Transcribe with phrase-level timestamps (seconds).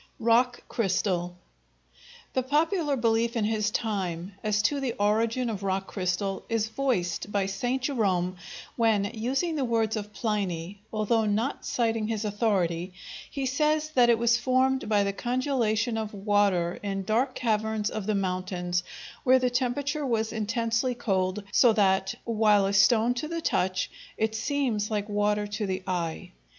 [0.19, 1.37] Rock crystal
[2.33, 7.31] The popular belief in his time as to the origin of rock crystal is voiced
[7.31, 7.83] by St.
[7.83, 8.37] Jerome,
[8.75, 12.93] when, using the words of Pliny, although not citing his authority,
[13.29, 18.07] he says that it was formed by the congelation of water in dark caverns of
[18.07, 18.81] the mountains,
[19.23, 24.33] where the temperature was intensely cold, so that, "While a stone to the touch, it
[24.33, 26.31] seems like water to the eye."